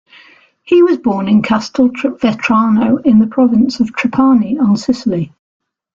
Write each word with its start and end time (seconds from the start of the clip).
He 0.63 0.81
was 0.81 0.97
born 0.97 1.27
in 1.27 1.43
Castelvetrano 1.43 2.97
in 3.05 3.19
the 3.19 3.27
province 3.27 3.79
of 3.79 3.95
Trapani 3.95 4.57
on 4.57 4.75
Sicily. 4.75 5.31